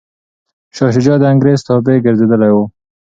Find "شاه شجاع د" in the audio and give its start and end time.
0.75-1.23